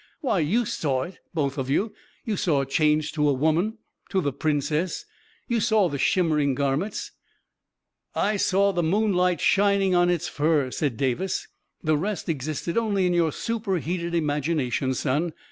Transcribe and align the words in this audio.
"Why, 0.21 0.39
you 0.39 0.65
saw 0.65 1.03
it— 1.03 1.19
both 1.35 1.59
of 1.59 1.69
you— 1.69 1.93
you 2.25 2.35
saw 2.35 2.61
it 2.61 2.69
change 2.71 3.11
to 3.11 3.29
a 3.29 3.33
woman— 3.33 3.77
to 4.09 4.19
the 4.19 4.33
Princess— 4.33 5.05
you 5.47 5.59
saw 5.59 5.89
the 5.89 5.99
shimmering 5.99 6.55
gar 6.55 6.75
ments..."" 6.75 7.11
I 8.31 8.35
saw 8.37 8.71
the 8.73 8.81
moonlight 8.81 9.39
shining 9.39 9.93
on 9.93 10.09
its 10.09 10.27
fur," 10.27 10.71
said 10.71 10.97
Davis," 10.97 11.47
The 11.83 11.97
rest 11.97 12.29
existed 12.29 12.79
only 12.79 13.05
in 13.05 13.13
your 13.13 13.31
super 13.31 13.77
heated 13.77 14.15
imagination, 14.15 14.95
son! 14.95 15.33